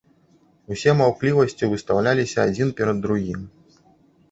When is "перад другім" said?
2.83-3.47